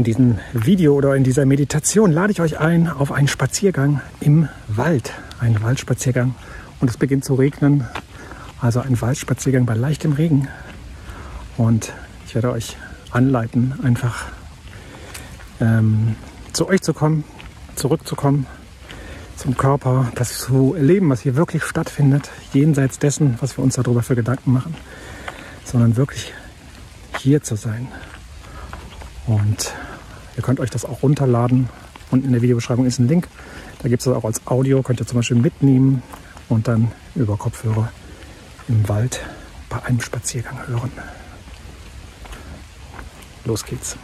In 0.00 0.04
diesem 0.04 0.38
Video 0.54 0.94
oder 0.94 1.14
in 1.14 1.24
dieser 1.24 1.44
Meditation 1.44 2.10
lade 2.10 2.32
ich 2.32 2.40
euch 2.40 2.58
ein 2.58 2.88
auf 2.88 3.12
einen 3.12 3.28
Spaziergang 3.28 4.00
im 4.20 4.48
Wald, 4.66 5.12
einen 5.40 5.62
Waldspaziergang. 5.62 6.34
Und 6.80 6.88
es 6.88 6.96
beginnt 6.96 7.22
zu 7.22 7.34
regnen, 7.34 7.86
also 8.62 8.80
ein 8.80 8.98
Waldspaziergang 8.98 9.66
bei 9.66 9.74
leichtem 9.74 10.14
Regen. 10.14 10.48
Und 11.58 11.92
ich 12.26 12.34
werde 12.34 12.50
euch 12.50 12.78
anleiten, 13.10 13.74
einfach 13.82 14.28
ähm, 15.60 16.16
zu 16.54 16.66
euch 16.66 16.80
zu 16.80 16.94
kommen, 16.94 17.22
zurückzukommen, 17.74 18.46
zum 19.36 19.54
Körper, 19.54 20.10
das 20.14 20.38
zu 20.38 20.72
erleben, 20.74 21.10
was 21.10 21.20
hier 21.20 21.36
wirklich 21.36 21.62
stattfindet, 21.62 22.30
jenseits 22.54 22.98
dessen, 22.98 23.36
was 23.40 23.58
wir 23.58 23.62
uns 23.62 23.74
darüber 23.74 24.02
für 24.02 24.16
Gedanken 24.16 24.54
machen, 24.54 24.74
sondern 25.62 25.96
wirklich 25.96 26.32
hier 27.18 27.42
zu 27.42 27.54
sein. 27.54 27.88
Und 29.26 29.74
ihr 30.40 30.42
könnt 30.42 30.58
euch 30.58 30.70
das 30.70 30.86
auch 30.86 31.02
runterladen. 31.02 31.68
Unten 32.10 32.26
in 32.26 32.32
der 32.32 32.40
Videobeschreibung 32.40 32.86
ist 32.86 32.98
ein 32.98 33.08
Link. 33.08 33.28
Da 33.82 33.90
gibt 33.90 34.00
es 34.00 34.06
das 34.06 34.14
auch 34.16 34.24
als 34.24 34.46
Audio. 34.46 34.82
Könnt 34.82 34.98
ihr 35.00 35.06
zum 35.06 35.18
Beispiel 35.18 35.36
mitnehmen 35.36 36.02
und 36.48 36.66
dann 36.66 36.90
über 37.14 37.36
Kopfhörer 37.36 37.92
im 38.66 38.88
Wald 38.88 39.20
bei 39.68 39.82
einem 39.82 40.00
Spaziergang 40.00 40.66
hören. 40.66 40.90
Los 43.44 43.64
geht's. 43.66 43.96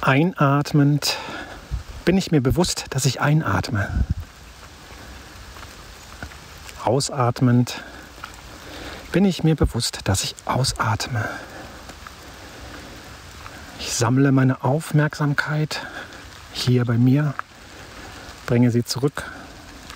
Einatmend 0.00 1.16
bin 2.04 2.16
ich 2.16 2.30
mir 2.30 2.40
bewusst, 2.40 2.84
dass 2.90 3.06
ich 3.06 3.20
einatme. 3.20 3.88
Ausatmend 6.84 7.82
bin 9.14 9.24
ich 9.24 9.44
mir 9.44 9.54
bewusst, 9.54 10.00
dass 10.08 10.24
ich 10.24 10.34
ausatme. 10.44 11.28
Ich 13.78 13.92
sammle 13.92 14.32
meine 14.32 14.64
Aufmerksamkeit 14.64 15.86
hier 16.52 16.84
bei 16.84 16.98
mir, 16.98 17.32
bringe 18.46 18.72
sie 18.72 18.84
zurück 18.84 19.30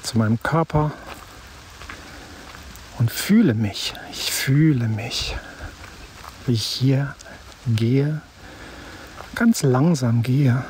zu 0.04 0.18
meinem 0.18 0.40
Körper 0.44 0.92
und 3.00 3.10
fühle 3.10 3.54
mich. 3.54 3.92
Ich 4.12 4.30
fühle 4.30 4.86
mich, 4.86 5.36
wie 6.46 6.52
ich 6.52 6.62
hier 6.62 7.16
gehe, 7.66 8.20
ganz 9.34 9.64
langsam 9.64 10.22
gehe 10.22 10.64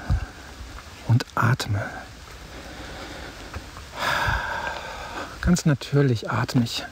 und 1.06 1.26
atme. 1.34 1.82
Ganz 5.42 5.66
natürlich 5.66 6.30
atme 6.30 6.64
ich 6.64 6.86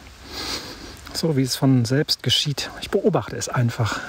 so 1.16 1.36
wie 1.36 1.42
es 1.42 1.56
von 1.56 1.84
selbst 1.84 2.22
geschieht. 2.22 2.70
Ich 2.80 2.90
beobachte 2.90 3.36
es 3.36 3.48
einfach. 3.48 4.00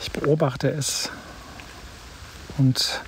Ich 0.00 0.10
beobachte 0.10 0.70
es 0.70 1.10
und 2.56 3.02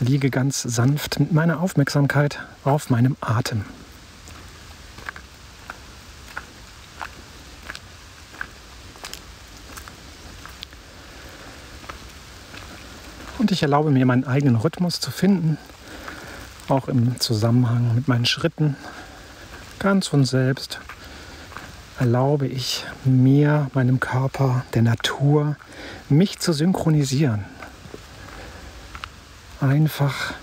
liege 0.00 0.30
ganz 0.30 0.62
sanft 0.62 1.20
mit 1.20 1.32
meiner 1.32 1.60
Aufmerksamkeit 1.60 2.40
auf 2.64 2.90
meinem 2.90 3.16
Atem. 3.20 3.64
Und 13.38 13.52
ich 13.52 13.62
erlaube 13.62 13.90
mir 13.90 14.04
meinen 14.06 14.24
eigenen 14.24 14.56
Rhythmus 14.56 14.98
zu 14.98 15.10
finden, 15.10 15.58
auch 16.68 16.88
im 16.88 17.20
Zusammenhang 17.20 17.94
mit 17.94 18.08
meinen 18.08 18.26
Schritten, 18.26 18.76
ganz 19.78 20.08
von 20.08 20.24
selbst 20.24 20.80
erlaube 21.98 22.46
ich 22.46 22.84
mir, 23.04 23.70
meinem 23.74 24.00
Körper, 24.00 24.64
der 24.74 24.82
Natur, 24.82 25.56
mich 26.08 26.38
zu 26.38 26.52
synchronisieren. 26.52 27.44
Einfach 29.60 30.34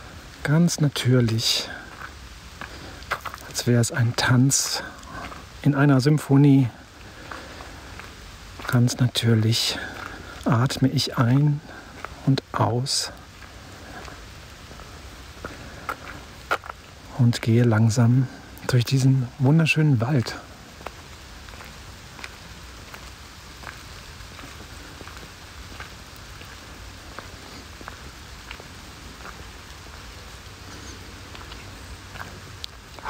ganz 0.44 0.80
natürlich, 0.80 1.69
als 3.47 3.68
wäre 3.68 3.81
es 3.81 3.92
ein 3.92 4.16
Tanz 4.16 4.84
in 5.62 5.75
einer 5.75 6.02
Symphonie. 6.02 6.69
Ganz 8.68 8.97
natürlich 8.97 9.78
atme 10.46 10.90
ich 10.90 11.18
ein 11.18 11.62
und 12.25 12.42
aus 12.52 13.12
und 17.19 17.42
gehe 17.42 17.63
langsam 17.63 18.28
durch 18.68 18.84
diesen 18.84 19.28
wunderschönen 19.38 20.02
Wald. 20.02 20.36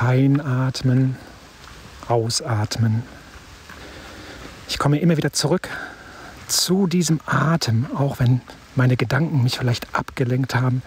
Einatmen, 0.06 1.16
ausatmen. 2.10 3.04
Ich 4.68 4.78
komme 4.78 5.00
immer 5.00 5.16
wieder 5.16 5.32
zurück 5.32 5.70
zu 6.48 6.88
diesem 6.88 7.22
Atem, 7.26 7.88
auch 7.96 8.20
wenn 8.20 8.42
meine 8.76 8.98
Gedanken 8.98 9.44
mich 9.44 9.58
vielleicht 9.58 9.96
abgelenkt 9.96 10.56
haben. 10.56 10.82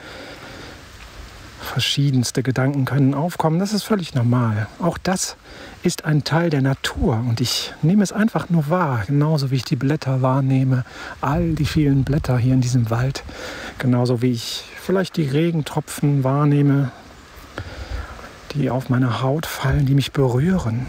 Verschiedenste 1.61 2.43
Gedanken 2.43 2.85
können 2.85 3.15
aufkommen, 3.15 3.59
das 3.59 3.73
ist 3.73 3.85
völlig 3.85 4.15
normal. 4.15 4.69
Auch 4.81 4.99
das 4.99 5.37
ist 5.83 6.05
ein 6.05 6.23
Teil 6.23 6.51
der 6.51 6.61
Natur 6.61 7.15
und 7.15 7.41
ich 7.41 7.73
nehme 7.81 8.03
es 8.03 8.13
einfach 8.13 8.51
nur 8.51 8.69
wahr, 8.69 9.05
genauso 9.07 9.51
wie 9.51 9.57
ich 9.57 9.65
die 9.65 9.77
Blätter 9.77 10.21
wahrnehme, 10.21 10.85
all 11.23 11.55
die 11.55 11.65
vielen 11.65 12.05
Blätter 12.05 12.37
hier 12.37 12.53
in 12.53 12.61
diesem 12.61 12.91
Wald, 12.91 13.25
genauso 13.79 14.21
wie 14.21 14.33
ich 14.33 14.65
vielleicht 14.81 15.17
die 15.17 15.27
Regentropfen 15.27 16.23
wahrnehme, 16.23 16.93
die 18.57 18.71
auf 18.71 18.89
meine 18.89 19.23
Haut 19.23 19.47
fallen, 19.47 19.87
die 19.87 19.95
mich 19.95 20.13
berühren. 20.13 20.87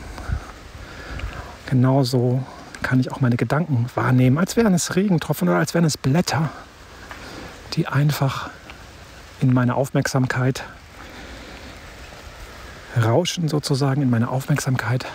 Genauso 1.65 2.43
kann 2.81 2.99
ich 2.99 3.11
auch 3.11 3.21
meine 3.21 3.35
Gedanken 3.35 3.87
wahrnehmen, 3.95 4.37
als 4.37 4.55
wären 4.55 4.73
es 4.73 4.95
Regentropfen 4.95 5.49
oder 5.49 5.57
als 5.57 5.73
wären 5.73 5.85
es 5.85 5.97
Blätter, 5.97 6.49
die 7.73 7.87
einfach 7.87 8.49
in 9.41 9.53
meine 9.53 9.75
Aufmerksamkeit 9.75 10.63
rauschen, 13.01 13.47
sozusagen 13.47 14.01
in 14.01 14.09
meine 14.09 14.29
Aufmerksamkeit 14.29 15.05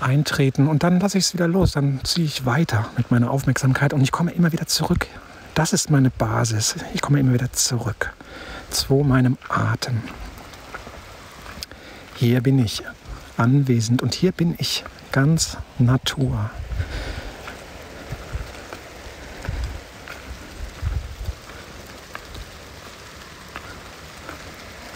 eintreten 0.00 0.68
und 0.68 0.82
dann 0.82 1.00
lasse 1.00 1.18
ich 1.18 1.24
es 1.24 1.34
wieder 1.34 1.48
los, 1.48 1.72
dann 1.72 2.00
ziehe 2.04 2.26
ich 2.26 2.46
weiter 2.46 2.88
mit 2.96 3.10
meiner 3.10 3.30
Aufmerksamkeit 3.30 3.92
und 3.92 4.02
ich 4.02 4.12
komme 4.12 4.30
immer 4.32 4.52
wieder 4.52 4.66
zurück. 4.66 5.06
Das 5.54 5.72
ist 5.72 5.90
meine 5.90 6.10
Basis. 6.10 6.76
Ich 6.92 7.00
komme 7.00 7.18
immer 7.18 7.32
wieder 7.32 7.50
zurück 7.52 8.12
zu 8.70 8.96
meinem 8.96 9.38
Atem. 9.48 10.02
Hier 12.18 12.40
bin 12.40 12.58
ich 12.58 12.82
anwesend 13.36 14.00
und 14.00 14.14
hier 14.14 14.32
bin 14.32 14.54
ich 14.56 14.84
ganz 15.12 15.58
Natur. 15.78 16.50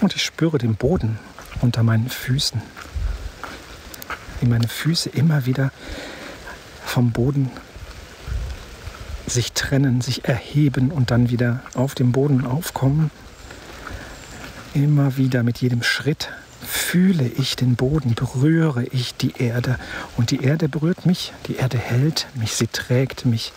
Und 0.01 0.17
ich 0.17 0.23
spüre 0.23 0.57
den 0.57 0.77
Boden 0.77 1.19
unter 1.61 1.83
meinen 1.83 2.09
Füßen. 2.09 2.63
Wie 4.41 4.47
meine 4.47 4.69
Füße 4.69 5.11
immer 5.11 5.45
wieder 5.45 5.73
vom 6.87 7.11
Boden 7.11 7.51
sich 9.27 9.53
trennen, 9.53 10.01
sich 10.01 10.25
erheben 10.25 10.91
und 10.91 11.11
dann 11.11 11.29
wieder 11.29 11.61
auf 11.75 11.95
dem 11.95 12.13
Boden 12.13 12.47
aufkommen. 12.47 13.11
Immer 14.73 15.19
wieder 15.19 15.43
mit 15.43 15.59
jedem 15.59 15.83
Schritt 15.83 16.31
fühle 16.67 17.27
ich 17.27 17.57
den 17.57 17.77
Boden, 17.77 18.15
berühre 18.15 18.85
ich 18.85 19.15
die 19.15 19.33
Erde. 19.39 19.79
Und 20.17 20.31
die 20.31 20.43
Erde 20.43 20.69
berührt 20.69 21.07
mich, 21.07 21.33
die 21.47 21.57
Erde 21.57 21.79
hält 21.79 22.27
mich, 22.35 22.55
sie 22.55 22.67
trägt 22.67 23.25
mich, 23.25 23.53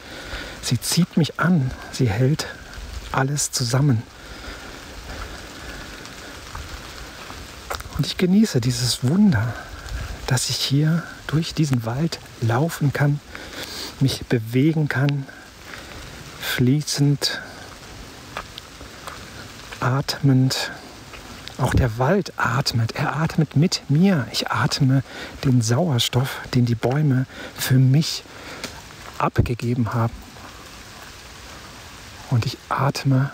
sie 0.62 0.80
zieht 0.80 1.18
mich 1.18 1.40
an, 1.40 1.72
sie 1.92 2.10
hält 2.10 2.48
alles 3.12 3.52
zusammen. 3.52 4.04
Und 7.98 8.08
ich 8.08 8.18
genieße 8.18 8.60
dieses 8.60 9.04
Wunder, 9.04 9.54
dass 10.28 10.50
ich 10.50 10.56
hier 10.56 11.04
durch 11.28 11.54
diesen 11.54 11.86
Wald 11.86 12.20
laufen 12.42 12.94
kann, 12.94 13.20
mich 14.00 14.26
bewegen 14.26 14.88
kann, 14.88 15.28
fließend, 16.42 17.42
atmend 19.80 20.72
auch 21.58 21.74
der 21.74 21.98
Wald 21.98 22.34
atmet. 22.38 22.94
Er 22.96 23.16
atmet 23.16 23.56
mit 23.56 23.84
mir. 23.90 24.28
Ich 24.32 24.52
atme 24.52 25.04
den 25.44 25.62
Sauerstoff, 25.62 26.40
den 26.54 26.66
die 26.66 26.76
Bäume 26.76 27.26
für 27.56 27.76
mich 27.76 28.24
abgegeben 29.18 29.94
haben. 29.94 30.14
Und 32.30 32.46
ich 32.46 32.58
atme 32.70 33.32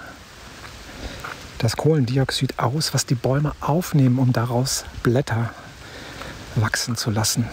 das 1.60 1.78
Kohlendioxid 1.78 2.60
aus, 2.60 2.94
was 2.94 3.06
die 3.06 3.16
Bäume 3.16 3.54
aufnehmen, 3.62 4.20
um 4.20 4.34
daraus 4.34 4.86
Blätter 5.04 5.54
wachsen 6.56 6.96
zu 6.96 7.12
lassen. 7.12 7.46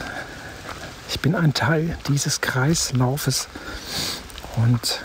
Ich 1.08 1.20
bin 1.20 1.34
ein 1.34 1.54
Teil 1.54 1.96
dieses 2.08 2.40
Kreislaufes 2.40 3.48
und 4.56 5.00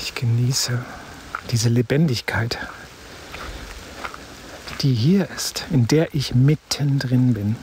ich 0.00 0.14
genieße 0.14 0.82
diese 1.50 1.68
Lebendigkeit, 1.68 2.58
die 4.80 4.94
hier 4.94 5.28
ist, 5.36 5.64
in 5.70 5.86
der 5.86 6.14
ich 6.14 6.34
mittendrin 6.34 7.34
bin. 7.34 7.56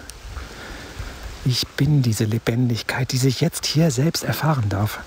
Ich 1.45 1.68
bin 1.68 2.01
diese 2.01 2.24
Lebendigkeit, 2.24 3.12
die 3.12 3.18
sich 3.18 3.41
jetzt 3.41 3.65
hier 3.65 3.91
selbst 3.91 4.24
erfahren 4.24 4.69
darf. 4.69 5.00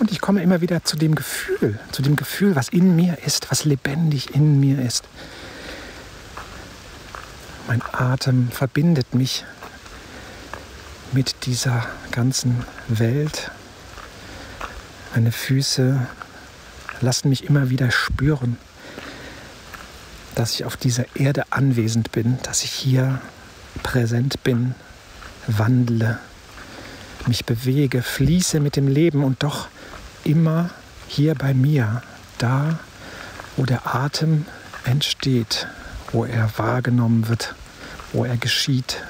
Und 0.00 0.10
ich 0.10 0.20
komme 0.20 0.42
immer 0.42 0.60
wieder 0.60 0.82
zu 0.82 0.96
dem 0.96 1.14
Gefühl, 1.14 1.78
zu 1.92 2.02
dem 2.02 2.16
Gefühl, 2.16 2.56
was 2.56 2.68
in 2.70 2.96
mir 2.96 3.18
ist, 3.24 3.52
was 3.52 3.64
lebendig 3.64 4.34
in 4.34 4.58
mir 4.58 4.84
ist. 4.84 5.04
Mein 7.68 7.82
Atem 7.92 8.50
verbindet 8.50 9.14
mich 9.14 9.44
mit 11.12 11.46
dieser 11.46 11.86
ganzen 12.10 12.64
Welt. 12.88 13.50
Meine 15.14 15.32
Füße 15.32 16.06
lassen 17.00 17.28
mich 17.28 17.44
immer 17.44 17.70
wieder 17.70 17.90
spüren, 17.90 18.56
dass 20.34 20.54
ich 20.54 20.64
auf 20.64 20.76
dieser 20.76 21.04
Erde 21.14 21.44
anwesend 21.50 22.12
bin, 22.12 22.38
dass 22.42 22.64
ich 22.64 22.70
hier 22.70 23.20
präsent 23.82 24.42
bin, 24.42 24.74
wandle, 25.46 26.18
mich 27.26 27.44
bewege, 27.44 28.02
fließe 28.02 28.60
mit 28.60 28.76
dem 28.76 28.88
Leben 28.88 29.22
und 29.22 29.42
doch 29.42 29.68
immer 30.24 30.70
hier 31.08 31.34
bei 31.34 31.52
mir, 31.52 32.02
da, 32.38 32.78
wo 33.56 33.66
der 33.66 33.94
Atem 33.94 34.46
entsteht, 34.84 35.66
wo 36.10 36.24
er 36.24 36.50
wahrgenommen 36.56 37.28
wird, 37.28 37.54
wo 38.12 38.24
er 38.24 38.36
geschieht. 38.36 39.02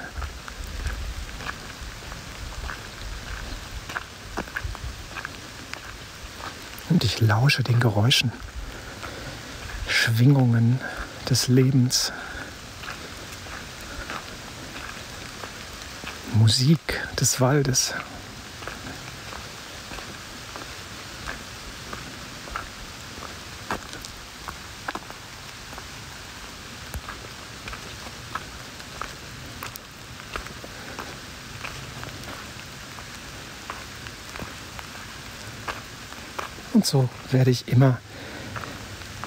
Ich 7.03 7.19
lausche 7.19 7.63
den 7.63 7.81
Geräuschen, 7.81 8.31
Schwingungen 9.89 10.79
des 11.29 11.49
Lebens, 11.49 12.13
Musik 16.33 16.79
des 17.19 17.41
Waldes. 17.41 17.93
Und 36.73 36.85
so 36.85 37.07
werde 37.31 37.51
ich 37.51 37.67
immer 37.67 37.99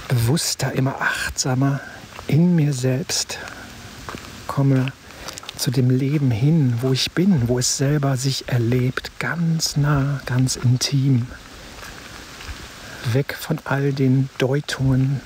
bewusster, 0.09 0.73
immer 0.73 1.01
achtsamer 1.01 1.81
in 2.27 2.57
mir 2.57 2.73
selbst, 2.73 3.39
komme 4.47 4.93
zu 5.57 5.71
dem 5.71 5.91
Leben 5.91 6.31
hin, 6.31 6.75
wo 6.81 6.93
ich 6.93 7.13
bin, 7.13 7.49
wo 7.49 7.59
es 7.59 7.77
selber 7.77 8.17
sich 8.17 8.49
erlebt, 8.49 9.13
ganz 9.19 9.77
nah, 9.77 10.21
ganz 10.27 10.57
intim. 10.57 11.27
Weg 13.13 13.35
von 13.35 13.61
all 13.65 13.93
den 13.93 14.29
Deutungen, 14.39 15.21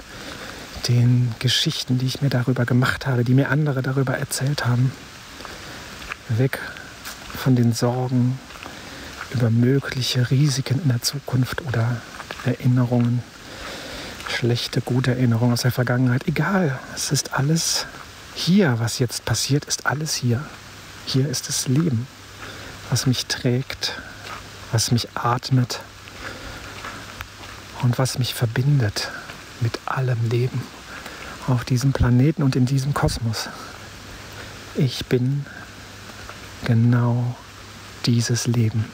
den 0.89 1.35
Geschichten, 1.39 1.99
die 1.99 2.07
ich 2.07 2.21
mir 2.21 2.31
darüber 2.31 2.67
gemacht 2.67 3.07
habe, 3.07 3.25
die 3.25 3.35
mir 3.35 3.49
andere 3.49 3.83
darüber 3.83 4.19
erzählt 4.19 4.67
haben. 4.67 4.93
Weg 6.29 6.59
von 7.35 7.57
den 7.57 7.73
Sorgen, 7.73 8.39
über 9.33 9.51
mögliche 9.51 10.31
Risiken 10.31 10.81
in 10.83 10.89
der 10.89 11.03
Zukunft 11.03 11.63
oder 11.67 12.01
Erinnerungen, 12.45 13.23
schlechte, 14.29 14.81
gute 14.81 15.13
Erinnerungen 15.13 15.53
aus 15.53 15.63
der 15.63 15.73
Vergangenheit. 15.73 16.27
Egal, 16.27 16.79
es 16.95 17.13
ist 17.13 17.35
alles 17.35 17.87
hier, 18.35 18.77
was 18.79 18.99
jetzt 18.99 19.25
passiert, 19.25 19.65
ist 19.65 19.87
alles 19.87 20.15
hier. 20.15 20.45
Hier 21.07 21.29
ist 21.29 21.49
das 21.49 21.69
Leben, 21.69 22.07
was 22.89 23.07
mich 23.07 23.27
trägt, 23.27 24.01
was 24.73 24.93
mich 24.93 25.09
atmet 25.15 25.81
und 27.83 27.99
was 27.99 28.19
mich 28.19 28.35
verbindet 28.35 29.11
mit 29.61 29.79
allem 29.87 30.29
Leben 30.29 30.63
auf 31.47 31.65
diesem 31.65 31.93
Planeten 31.93 32.43
und 32.43 32.57
in 32.57 32.67
diesem 32.67 32.95
Kosmos. 32.95 33.49
Ich 34.77 35.07
bin 35.07 35.45
genau 36.65 37.37
dieses 38.07 38.47
Leben. 38.47 38.85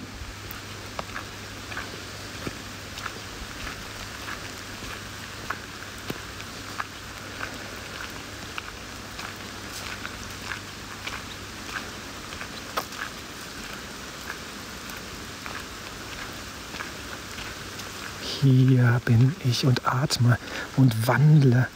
Hier 18.41 19.01
bin 19.05 19.35
ich 19.45 19.65
und 19.67 19.87
atme 19.87 20.39
und 20.77 21.07
wandle 21.07 21.69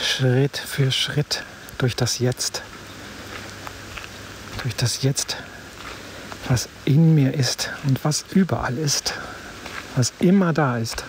Schritt 0.00 0.56
für 0.56 0.92
Schritt 0.92 1.42
durch 1.78 1.96
das 1.96 2.18
Jetzt. 2.18 2.62
Durch 4.62 4.74
das 4.76 5.02
Jetzt, 5.02 5.36
was 6.48 6.68
in 6.84 7.14
mir 7.14 7.34
ist 7.34 7.70
und 7.86 8.04
was 8.04 8.24
überall 8.32 8.78
ist, 8.78 9.14
was 9.96 10.12
immer 10.20 10.52
da 10.52 10.78
ist. 10.78 11.04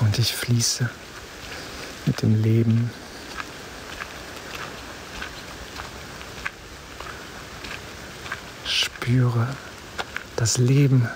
Und 0.00 0.18
ich 0.18 0.34
fließe 0.34 0.88
mit 2.06 2.22
dem 2.22 2.40
Leben. 2.42 2.90
Spüre 8.64 9.48
das 10.36 10.58
Leben 10.58 11.08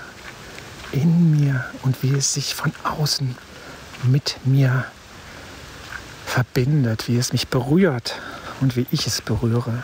in 0.92 1.30
mir 1.30 1.64
und 1.82 2.02
wie 2.02 2.12
es 2.12 2.34
sich 2.34 2.54
von 2.54 2.72
außen 2.84 3.36
mit 4.04 4.38
mir 4.44 4.84
verbindet, 6.26 7.08
wie 7.08 7.16
es 7.16 7.32
mich 7.32 7.48
berührt 7.48 8.14
und 8.60 8.76
wie 8.76 8.86
ich 8.90 9.06
es 9.06 9.20
berühre. 9.20 9.82